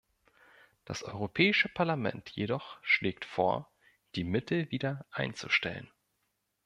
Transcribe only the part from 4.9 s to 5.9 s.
einzustellen.